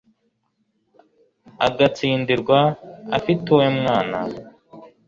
agatsindirwa 1.67 2.59
afite 3.17 3.45
uwe 3.55 3.67
mwana 3.77 4.19